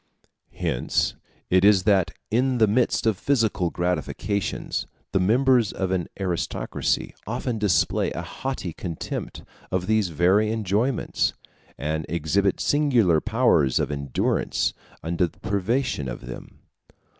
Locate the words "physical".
3.19-3.69